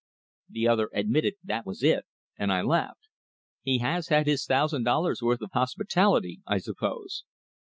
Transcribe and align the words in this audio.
The 0.49 0.67
other 0.67 0.89
admitted 0.93 1.35
that 1.43 1.63
was 1.63 1.83
it, 1.83 2.05
and 2.35 2.51
I 2.51 2.63
laughed. 2.63 3.07
"He 3.61 3.77
has 3.85 4.07
had 4.07 4.25
his 4.25 4.45
thousand 4.47 4.83
dollars 4.83 5.21
worth 5.21 5.41
of 5.43 5.51
hospitality, 5.53 6.41
I 6.47 6.57
suppose." 6.57 7.23